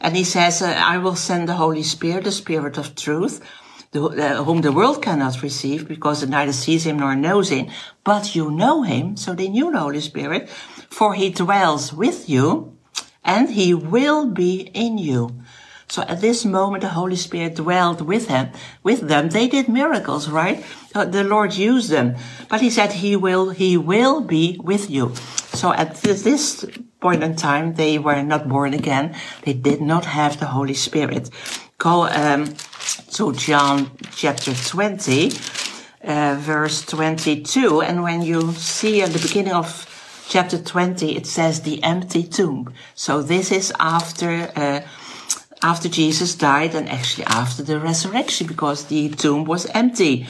And 0.00 0.16
he 0.16 0.24
says, 0.24 0.62
uh, 0.62 0.66
I 0.66 0.98
will 0.98 1.14
send 1.14 1.48
the 1.48 1.54
Holy 1.54 1.84
Spirit, 1.84 2.24
the 2.24 2.32
Spirit 2.32 2.76
of 2.76 2.96
truth, 2.96 3.40
the, 3.92 4.02
uh, 4.02 4.42
whom 4.42 4.62
the 4.62 4.72
world 4.72 5.00
cannot 5.00 5.42
receive 5.42 5.86
because 5.86 6.24
it 6.24 6.28
neither 6.28 6.52
sees 6.52 6.84
him 6.84 6.98
nor 6.98 7.14
knows 7.14 7.50
him. 7.50 7.68
But 8.02 8.34
you 8.34 8.50
know 8.50 8.82
him, 8.82 9.16
so 9.16 9.32
they 9.32 9.48
knew 9.48 9.70
the 9.70 9.78
Holy 9.78 10.00
Spirit, 10.00 10.48
for 10.48 11.14
he 11.14 11.30
dwells 11.30 11.92
with 11.92 12.28
you 12.28 12.76
and 13.24 13.50
he 13.50 13.74
will 13.74 14.26
be 14.26 14.70
in 14.74 14.98
you. 14.98 15.40
So 15.88 16.02
at 16.02 16.20
this 16.20 16.44
moment, 16.44 16.82
the 16.82 16.88
Holy 16.90 17.16
Spirit 17.16 17.56
dwelled 17.56 18.00
with 18.00 18.28
him, 18.28 18.50
with 18.82 19.08
them. 19.08 19.30
They 19.30 19.48
did 19.48 19.68
miracles, 19.68 20.28
right? 20.28 20.64
Uh, 20.94 21.04
the 21.04 21.24
Lord 21.24 21.54
used 21.54 21.90
them, 21.90 22.16
but 22.48 22.60
he 22.60 22.70
said 22.70 22.92
he 22.92 23.16
will, 23.16 23.50
he 23.50 23.76
will 23.76 24.20
be 24.20 24.58
with 24.62 24.90
you. 24.90 25.14
So 25.54 25.72
at 25.72 25.94
this 25.96 26.64
point 27.00 27.22
in 27.22 27.36
time, 27.36 27.74
they 27.74 27.98
were 27.98 28.22
not 28.22 28.48
born 28.48 28.74
again. 28.74 29.14
They 29.42 29.52
did 29.52 29.80
not 29.80 30.04
have 30.04 30.40
the 30.40 30.46
Holy 30.46 30.74
Spirit. 30.74 31.30
Go 31.78 32.08
um, 32.08 32.54
to 33.12 33.32
John 33.32 33.90
chapter 34.12 34.52
20, 34.54 35.30
uh, 36.04 36.36
verse 36.38 36.84
22. 36.84 37.82
And 37.82 38.02
when 38.02 38.22
you 38.22 38.52
see 38.52 39.02
at 39.02 39.10
the 39.10 39.18
beginning 39.18 39.52
of 39.52 39.86
chapter 40.28 40.58
20, 40.58 41.16
it 41.16 41.26
says 41.26 41.62
the 41.62 41.82
empty 41.82 42.22
tomb. 42.22 42.72
So 42.94 43.22
this 43.22 43.52
is 43.52 43.72
after, 43.78 44.50
uh, 44.56 44.80
after 45.66 45.88
Jesus 45.88 46.36
died 46.36 46.76
and 46.76 46.88
actually 46.88 47.26
after 47.26 47.60
the 47.60 47.80
resurrection 47.80 48.46
because 48.46 48.84
the 48.84 49.08
tomb 49.08 49.44
was 49.44 49.66
empty. 49.74 50.24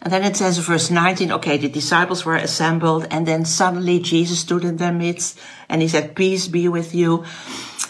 And 0.00 0.12
then 0.12 0.22
it 0.22 0.36
says 0.36 0.58
in 0.58 0.62
verse 0.62 0.92
19, 0.92 1.32
okay, 1.32 1.56
the 1.56 1.68
disciples 1.68 2.24
were 2.24 2.36
assembled 2.36 3.08
and 3.10 3.26
then 3.26 3.44
suddenly 3.44 3.98
Jesus 3.98 4.38
stood 4.38 4.64
in 4.64 4.76
their 4.76 4.92
midst 4.92 5.40
and 5.68 5.82
he 5.82 5.88
said, 5.88 6.14
peace 6.14 6.46
be 6.46 6.68
with 6.68 6.94
you. 6.94 7.24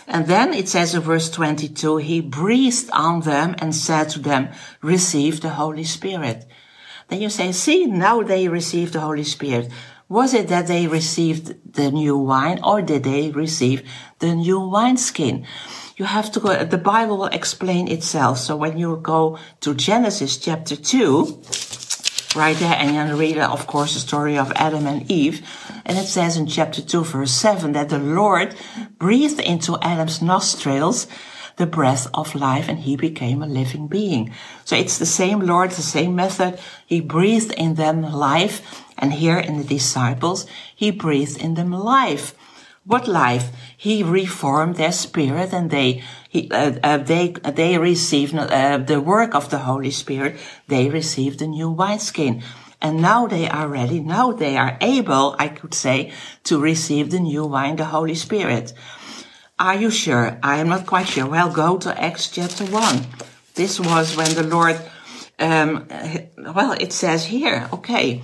And 0.08 0.26
then 0.26 0.54
it 0.54 0.68
says 0.68 0.94
in 0.94 1.02
verse 1.02 1.28
22, 1.28 1.98
he 1.98 2.22
breathed 2.22 2.88
on 2.92 3.20
them 3.20 3.54
and 3.58 3.74
said 3.74 4.08
to 4.10 4.18
them, 4.18 4.48
receive 4.80 5.42
the 5.42 5.50
Holy 5.50 5.84
Spirit. 5.84 6.46
Then 7.08 7.20
you 7.20 7.28
say, 7.28 7.52
see, 7.52 7.84
now 7.84 8.22
they 8.22 8.48
receive 8.48 8.92
the 8.92 9.00
Holy 9.00 9.24
Spirit. 9.24 9.70
Was 10.08 10.32
it 10.32 10.48
that 10.48 10.68
they 10.68 10.86
received 10.86 11.74
the 11.74 11.90
new 11.90 12.16
wine 12.16 12.60
or 12.64 12.80
did 12.80 13.02
they 13.02 13.32
receive 13.32 13.82
the 14.20 14.34
new 14.34 14.60
wineskin? 14.60 15.44
You 15.96 16.04
have 16.04 16.30
to 16.32 16.40
go, 16.40 16.62
the 16.62 16.76
Bible 16.76 17.16
will 17.16 17.26
explain 17.26 17.88
itself. 17.88 18.36
So 18.38 18.54
when 18.54 18.76
you 18.76 19.00
go 19.02 19.38
to 19.60 19.74
Genesis 19.74 20.36
chapter 20.36 20.76
2, 20.76 21.42
right 22.36 22.56
there, 22.58 22.76
and 22.76 22.94
you 22.94 23.16
read, 23.16 23.38
of 23.38 23.66
course, 23.66 23.94
the 23.94 24.00
story 24.00 24.36
of 24.36 24.52
Adam 24.56 24.86
and 24.86 25.10
Eve. 25.10 25.40
And 25.86 25.96
it 25.96 26.06
says 26.06 26.36
in 26.36 26.46
chapter 26.48 26.82
2, 26.82 27.02
verse 27.02 27.32
7, 27.32 27.72
that 27.72 27.88
the 27.88 27.98
Lord 27.98 28.54
breathed 28.98 29.40
into 29.40 29.78
Adam's 29.80 30.20
nostrils 30.20 31.06
the 31.56 31.66
breath 31.66 32.06
of 32.12 32.34
life 32.34 32.68
and 32.68 32.80
he 32.80 32.94
became 32.96 33.42
a 33.42 33.46
living 33.46 33.88
being. 33.88 34.34
So 34.66 34.76
it's 34.76 34.98
the 34.98 35.06
same 35.06 35.40
Lord, 35.40 35.70
the 35.70 35.80
same 35.80 36.14
method. 36.14 36.60
He 36.84 37.00
breathed 37.00 37.52
in 37.52 37.76
them 37.76 38.02
life. 38.02 38.84
And 38.98 39.14
here 39.14 39.38
in 39.38 39.56
the 39.56 39.64
disciples, 39.64 40.46
he 40.74 40.90
breathed 40.90 41.38
in 41.38 41.54
them 41.54 41.72
life. 41.72 42.34
What 42.86 43.08
life? 43.08 43.50
He 43.76 44.04
reformed 44.04 44.76
their 44.76 44.92
spirit 44.92 45.52
and 45.52 45.70
they, 45.70 46.04
he, 46.28 46.48
uh, 46.52 46.78
uh, 46.84 46.98
they, 46.98 47.30
they 47.30 47.78
received 47.78 48.34
uh, 48.36 48.78
the 48.78 49.00
work 49.00 49.34
of 49.34 49.50
the 49.50 49.58
Holy 49.58 49.90
Spirit. 49.90 50.36
They 50.68 50.88
received 50.88 51.42
a 51.42 51.48
new 51.48 51.68
wineskin. 51.68 52.42
And 52.80 53.02
now 53.02 53.26
they 53.26 53.48
are 53.48 53.66
ready. 53.66 53.98
Now 53.98 54.30
they 54.30 54.56
are 54.56 54.78
able, 54.80 55.34
I 55.38 55.48
could 55.48 55.74
say, 55.74 56.12
to 56.44 56.60
receive 56.60 57.10
the 57.10 57.18
new 57.18 57.44
wine, 57.44 57.76
the 57.76 57.86
Holy 57.86 58.14
Spirit. 58.14 58.72
Are 59.58 59.74
you 59.74 59.90
sure? 59.90 60.38
I 60.42 60.58
am 60.58 60.68
not 60.68 60.86
quite 60.86 61.08
sure. 61.08 61.26
Well, 61.26 61.50
go 61.50 61.78
to 61.78 62.00
Acts 62.00 62.30
chapter 62.30 62.64
1. 62.66 63.06
This 63.54 63.80
was 63.80 64.16
when 64.16 64.32
the 64.34 64.44
Lord, 64.44 64.78
um, 65.40 65.88
well, 66.38 66.72
it 66.72 66.92
says 66.92 67.24
here, 67.24 67.68
okay, 67.72 68.22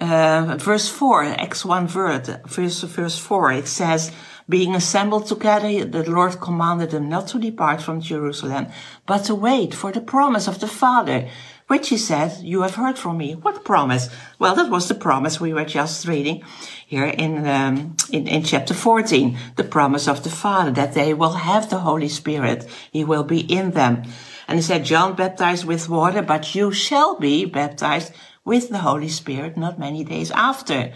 uh, 0.00 0.56
verse 0.58 0.88
4, 0.88 1.24
Acts 1.24 1.64
1 1.64 1.86
verse, 1.86 2.30
verse, 2.46 2.82
verse 2.82 3.18
4, 3.18 3.52
it 3.52 3.68
says, 3.68 4.12
being 4.48 4.74
assembled 4.74 5.26
together, 5.26 5.84
the 5.84 6.10
Lord 6.10 6.40
commanded 6.40 6.90
them 6.90 7.08
not 7.08 7.28
to 7.28 7.38
depart 7.38 7.80
from 7.80 8.00
Jerusalem, 8.00 8.66
but 9.06 9.24
to 9.24 9.34
wait 9.34 9.72
for 9.74 9.92
the 9.92 10.00
promise 10.00 10.48
of 10.48 10.58
the 10.58 10.66
Father, 10.66 11.28
which 11.68 11.88
he 11.90 11.96
said, 11.96 12.42
you 12.42 12.62
have 12.62 12.74
heard 12.74 12.98
from 12.98 13.18
me. 13.18 13.34
What 13.34 13.64
promise? 13.64 14.10
Well, 14.38 14.54
that 14.56 14.70
was 14.70 14.88
the 14.88 14.94
promise 14.94 15.40
we 15.40 15.54
were 15.54 15.64
just 15.64 16.06
reading 16.06 16.42
here 16.86 17.06
in, 17.06 17.46
um, 17.46 17.96
in, 18.10 18.26
in 18.26 18.42
chapter 18.42 18.74
14, 18.74 19.38
the 19.56 19.64
promise 19.64 20.08
of 20.08 20.24
the 20.24 20.30
Father 20.30 20.72
that 20.72 20.92
they 20.92 21.14
will 21.14 21.32
have 21.32 21.70
the 21.70 21.78
Holy 21.78 22.08
Spirit. 22.08 22.68
He 22.90 23.04
will 23.04 23.24
be 23.24 23.40
in 23.40 23.70
them. 23.70 24.02
And 24.48 24.58
he 24.58 24.62
said, 24.62 24.84
John 24.84 25.14
baptized 25.14 25.64
with 25.64 25.88
water, 25.88 26.20
but 26.20 26.54
you 26.54 26.72
shall 26.72 27.18
be 27.18 27.44
baptized 27.44 28.12
with 28.44 28.68
the 28.68 28.78
Holy 28.78 29.08
Spirit 29.08 29.56
not 29.56 29.78
many 29.78 30.04
days 30.04 30.30
after. 30.30 30.92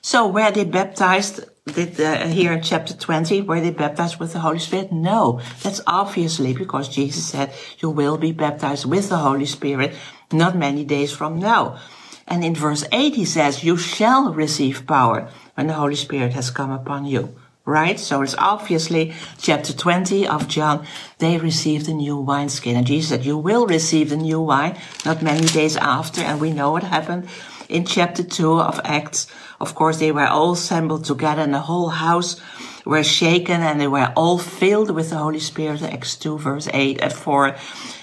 So 0.00 0.28
were 0.28 0.50
they 0.50 0.64
baptized 0.64 1.44
did, 1.74 2.00
uh, 2.00 2.26
here 2.26 2.52
in 2.52 2.62
chapter 2.62 2.94
20, 2.94 3.42
were 3.42 3.60
they 3.60 3.70
baptized 3.70 4.18
with 4.18 4.32
the 4.32 4.40
Holy 4.40 4.58
Spirit? 4.58 4.92
No, 4.92 5.40
that's 5.62 5.80
obviously 5.86 6.54
because 6.54 6.88
Jesus 6.88 7.26
said, 7.26 7.52
you 7.78 7.90
will 7.90 8.16
be 8.16 8.32
baptized 8.32 8.84
with 8.84 9.08
the 9.08 9.18
Holy 9.18 9.46
Spirit 9.46 9.94
not 10.32 10.56
many 10.56 10.84
days 10.84 11.12
from 11.12 11.38
now. 11.38 11.78
And 12.26 12.44
in 12.44 12.54
verse 12.54 12.84
8, 12.92 13.14
he 13.14 13.24
says, 13.24 13.64
you 13.64 13.76
shall 13.76 14.32
receive 14.32 14.86
power 14.86 15.30
when 15.54 15.66
the 15.66 15.74
Holy 15.74 15.94
Spirit 15.94 16.34
has 16.34 16.50
come 16.50 16.70
upon 16.70 17.06
you. 17.06 17.34
Right? 17.68 18.00
So 18.00 18.22
it's 18.22 18.34
obviously 18.38 19.12
chapter 19.36 19.74
20 19.74 20.26
of 20.26 20.48
John. 20.48 20.86
They 21.18 21.36
received 21.36 21.86
a 21.86 21.92
new 21.92 22.16
wineskin. 22.16 22.76
And 22.76 22.86
Jesus 22.86 23.10
said, 23.10 23.26
you 23.26 23.36
will 23.36 23.66
receive 23.66 24.08
the 24.08 24.16
new 24.16 24.40
wine 24.40 24.78
not 25.04 25.20
many 25.20 25.46
days 25.46 25.76
after. 25.76 26.22
And 26.22 26.40
we 26.40 26.50
know 26.50 26.70
what 26.70 26.82
happened 26.82 27.28
in 27.68 27.84
chapter 27.84 28.22
2 28.22 28.58
of 28.58 28.80
Acts. 28.84 29.26
Of 29.60 29.74
course, 29.74 29.98
they 29.98 30.12
were 30.12 30.26
all 30.26 30.52
assembled 30.52 31.04
together 31.04 31.42
and 31.42 31.52
the 31.52 31.60
whole 31.60 31.90
house 31.90 32.40
were 32.86 33.04
shaken 33.04 33.60
and 33.60 33.78
they 33.78 33.88
were 33.88 34.14
all 34.16 34.38
filled 34.38 34.90
with 34.90 35.10
the 35.10 35.18
Holy 35.18 35.40
Spirit. 35.40 35.82
Acts 35.82 36.16
2 36.16 36.38
verse 36.38 36.68
8 36.72 37.00
and 37.02 37.12
4. 37.12 37.54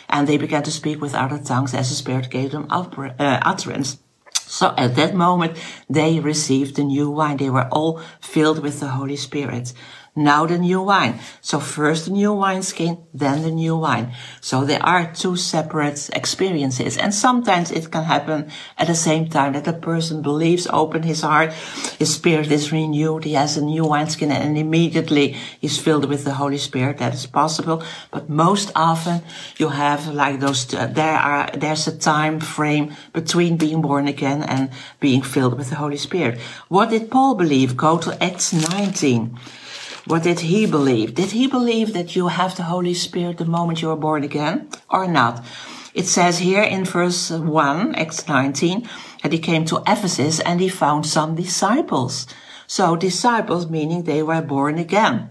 And 0.10 0.28
they 0.28 0.38
began 0.38 0.62
to 0.62 0.72
speak 0.72 1.02
with 1.02 1.16
other 1.16 1.40
tongues 1.40 1.74
as 1.74 1.90
the 1.90 1.96
Spirit 1.96 2.30
gave 2.30 2.52
them 2.52 2.68
uh, 2.70 3.10
utterance. 3.20 3.98
So 4.48 4.74
at 4.78 4.96
that 4.96 5.16
moment, 5.16 5.58
they 5.90 6.20
received 6.20 6.76
the 6.76 6.84
new 6.84 7.10
wine. 7.10 7.38
They 7.38 7.50
were 7.50 7.68
all 7.72 8.02
filled 8.22 8.60
with 8.60 8.80
the 8.80 8.90
Holy 8.90 9.16
Spirit. 9.16 9.74
Now 10.18 10.46
the 10.46 10.58
new 10.58 10.82
wine. 10.82 11.20
So 11.42 11.60
first 11.60 12.06
the 12.06 12.12
new 12.12 12.32
wineskin, 12.32 13.04
then 13.14 13.42
the 13.42 13.52
new 13.52 13.76
wine. 13.76 14.14
So 14.40 14.64
there 14.64 14.82
are 14.82 15.12
two 15.14 15.36
separate 15.36 16.10
experiences. 16.14 16.96
And 16.98 17.14
sometimes 17.14 17.70
it 17.70 17.92
can 17.92 18.06
happen 18.06 18.50
at 18.78 18.88
the 18.88 18.96
same 18.96 19.28
time 19.28 19.52
that 19.54 19.68
a 19.68 19.74
person 19.74 20.22
believes, 20.22 20.68
open 20.72 21.04
his 21.04 21.20
heart, 21.20 21.52
his 22.00 22.14
spirit 22.14 22.50
is 22.50 22.72
renewed, 22.72 23.26
he 23.26 23.34
has 23.34 23.58
a 23.58 23.62
new 23.62 23.84
wineskin 23.84 24.32
and 24.32 24.58
immediately 24.58 25.36
he's 25.60 25.78
filled 25.78 26.06
with 26.06 26.24
the 26.24 26.36
Holy 26.36 26.60
Spirit. 26.60 27.00
That 27.00 27.14
is 27.14 27.26
possible. 27.26 27.84
But 28.10 28.30
most 28.30 28.72
often 28.74 29.22
you 29.58 29.68
have 29.68 30.08
like 30.08 30.40
those, 30.40 30.74
uh, 30.74 30.88
there 30.88 31.18
are, 31.18 31.50
there's 31.54 31.88
a 31.88 31.98
time 31.98 32.40
frame 32.40 32.96
between 33.12 33.58
being 33.58 33.82
born 33.82 34.08
again 34.08 34.44
and 34.44 34.70
being 35.02 35.22
filled 35.22 35.58
with 35.58 35.72
the 35.72 35.76
Holy 35.76 35.98
Spirit. 35.98 36.40
What 36.70 36.92
did 36.92 37.12
Paul 37.12 37.36
believe? 37.36 37.76
Go 37.76 37.98
to 37.98 38.24
Acts 38.24 38.54
19. 38.54 39.38
What 40.08 40.22
did 40.22 40.42
he 40.42 40.68
believe? 40.68 41.16
Did 41.16 41.32
he 41.32 41.48
believe 41.48 41.94
that 41.94 42.16
you 42.16 42.28
have 42.28 42.56
the 42.56 42.64
Holy 42.64 42.94
Spirit 42.94 43.40
the 43.40 43.46
moment 43.46 43.82
you 43.82 43.90
are 43.90 43.98
born 43.98 44.24
again 44.24 44.70
or 44.88 45.08
not? 45.08 45.44
It 45.96 46.06
says 46.06 46.40
here 46.40 46.62
in 46.62 46.86
verse 46.86 47.32
1, 47.32 47.96
Acts 47.96 48.28
19, 48.28 48.88
that 49.24 49.32
he 49.32 49.40
came 49.40 49.66
to 49.66 49.82
Ephesus 49.88 50.40
and 50.40 50.62
he 50.62 50.70
found 50.70 51.08
some 51.08 51.36
disciples. 51.36 52.28
So 52.68 52.96
disciples 52.96 53.68
meaning 53.68 54.04
they 54.04 54.22
were 54.22 54.44
born 54.44 54.78
again. 54.78 55.30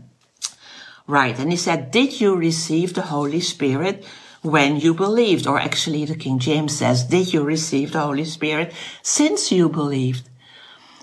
Right. 1.07 1.39
And 1.39 1.53
he 1.53 1.57
said, 1.57 1.93
did 1.93 2.21
you 2.21 2.35
receive 2.35 2.95
the 2.95 3.03
Holy 3.03 3.41
Spirit 3.41 4.05
when 4.43 4.81
you 4.81 4.93
believed? 4.93 5.47
Or 5.47 5.61
actually 5.61 6.05
the 6.05 6.17
King 6.17 6.41
James 6.41 6.77
says, 6.77 7.05
did 7.05 7.33
you 7.33 7.45
receive 7.45 7.93
the 7.93 8.01
Holy 8.01 8.25
Spirit 8.25 8.73
since 9.03 9.53
you 9.53 9.69
believed? 9.69 10.29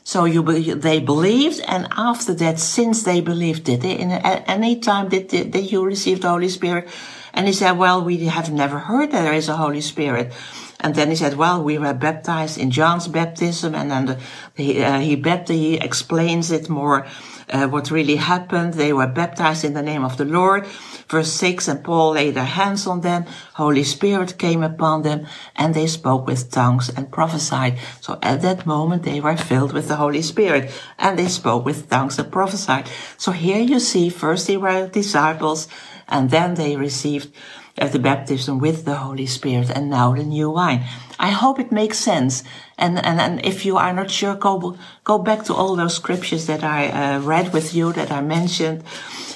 So 0.04 0.26
you 0.26 0.42
they 0.76 1.00
believed, 1.00 1.62
and 1.68 1.88
after 1.92 2.34
that, 2.34 2.60
since 2.60 3.04
they 3.04 3.22
believed, 3.22 3.66
did 3.66 3.82
they 3.82 3.94
in 3.94 4.12
any 4.12 4.80
time 4.80 5.10
did, 5.10 5.28
did, 5.28 5.52
did 5.52 5.72
you 5.72 5.86
receive 5.86 6.22
the 6.22 6.30
Holy 6.30 6.50
Spirit? 6.50 6.90
And 7.34 7.48
he 7.48 7.54
said, 7.54 7.78
well, 7.78 8.04
we 8.04 8.26
have 8.26 8.52
never 8.52 8.80
heard 8.80 9.12
that 9.12 9.22
there 9.24 9.34
is 9.34 9.48
a 9.48 9.56
Holy 9.56 9.82
Spirit. 9.82 10.34
And 10.80 10.96
then 10.96 11.10
he 11.10 11.16
said, 11.16 11.38
well, 11.38 11.64
we 11.64 11.78
were 11.78 11.94
baptized 11.94 12.58
in 12.58 12.72
John's 12.72 13.08
baptism. 13.08 13.76
And 13.76 13.92
then 13.92 14.06
the, 14.08 14.20
he, 14.56 14.82
uh, 14.82 15.00
he, 15.00 15.16
he 15.48 15.78
explains 15.78 16.52
it 16.52 16.68
more, 16.70 17.06
uh, 17.52 17.68
what 17.68 17.92
really 17.92 18.16
happened. 18.16 18.74
They 18.74 18.94
were 18.94 19.08
baptized 19.08 19.64
in 19.64 19.74
the 19.74 19.82
name 19.82 20.04
of 20.04 20.18
the 20.18 20.26
Lord. 20.26 20.66
Verse 21.08 21.32
6, 21.34 21.68
and 21.68 21.84
Paul 21.84 22.14
laid 22.14 22.36
their 22.36 22.46
hands 22.46 22.88
on 22.88 23.02
them. 23.02 23.26
Holy 23.54 23.84
Spirit 23.84 24.38
came 24.38 24.64
upon 24.64 25.02
them 25.02 25.28
and 25.56 25.74
they 25.74 25.88
spoke 25.88 26.26
with 26.26 26.52
tongues 26.52 26.90
and 26.90 27.12
prophesied. 27.12 27.78
So 28.00 28.18
at 28.22 28.42
that 28.42 28.66
moment 28.66 29.04
they 29.04 29.20
were 29.20 29.38
filled 29.38 29.74
with 29.74 29.88
the 29.88 29.98
Holy 29.98 30.22
Spirit 30.22 30.72
and 30.98 31.20
they 31.20 31.28
spoke 31.28 31.66
with 31.66 31.90
tongues 31.90 32.18
and 32.18 32.32
prophesied. 32.32 32.90
So 33.18 33.32
here 33.32 33.60
you 33.60 33.80
see 33.80 34.10
first 34.10 34.48
they 34.48 34.58
were 34.58 34.88
disciples 34.88 35.68
and 36.08 36.30
then 36.30 36.56
they 36.56 36.76
received 36.76 37.34
uh, 37.78 37.88
the 37.88 38.00
baptism 38.00 38.60
with 38.60 38.86
the 38.86 38.96
Holy 38.96 39.26
Spirit 39.26 39.70
and 39.70 39.90
now 39.90 40.14
the 40.14 40.24
new 40.24 40.50
wine. 40.50 40.84
I 41.20 41.30
hope 41.30 41.60
it 41.60 41.72
makes 41.72 41.98
sense. 41.98 42.44
And, 42.78 42.98
and, 43.06 43.20
and 43.20 43.46
if 43.46 43.66
you 43.66 43.78
are 43.78 43.94
not 43.94 44.10
sure, 44.10 44.36
go, 44.36 44.78
go 45.04 45.20
back 45.20 45.44
to 45.46 45.54
all 45.54 45.76
those 45.76 45.96
scriptures 45.96 46.48
that 46.48 46.64
I 46.64 46.88
uh, 46.88 47.20
read 47.20 47.54
with 47.54 47.74
you, 47.74 47.94
that 47.94 48.12
I 48.12 48.22
mentioned. 48.22 48.84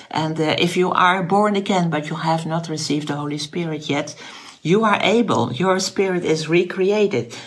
And 0.10 0.40
uh, 0.40 0.56
if 0.58 0.78
you 0.78 0.92
are 0.92 1.24
born 1.24 1.56
again, 1.56 1.90
but 1.90 2.10
you 2.10 2.16
have 2.16 2.46
not 2.46 2.70
received 2.70 3.08
the 3.08 3.16
Holy 3.16 3.38
Spirit 3.38 3.90
yet, 3.90 4.16
you 4.62 4.84
are 4.84 5.00
able, 5.04 5.54
your 5.54 5.80
spirit 5.80 6.26
is 6.26 6.50
recreated. 6.50 7.38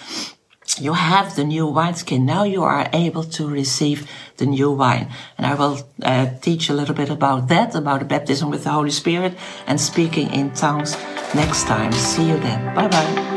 You 0.77 0.93
have 0.93 1.35
the 1.35 1.45
new 1.45 1.67
wineskin. 1.67 2.27
Now 2.27 2.45
you 2.45 2.63
are 2.63 2.89
able 2.93 3.25
to 3.25 3.49
receive 3.49 4.09
the 4.37 4.47
new 4.47 4.71
wine. 4.71 5.09
And 5.37 5.47
I 5.47 5.55
will 5.55 5.79
uh, 6.03 6.27
teach 6.41 6.69
a 6.69 6.75
little 6.75 6.95
bit 6.95 7.11
about 7.11 7.49
that, 7.49 7.75
about 7.75 8.01
the 8.01 8.07
baptism 8.07 8.51
with 8.51 8.65
the 8.65 8.71
Holy 8.71 8.91
Spirit 8.91 9.35
and 9.67 9.81
speaking 9.81 10.33
in 10.33 10.53
tongues 10.53 10.97
next 11.35 11.65
time. 11.65 11.93
See 11.93 12.29
you 12.29 12.39
then. 12.39 12.75
Bye 12.75 12.89
bye. 12.89 13.28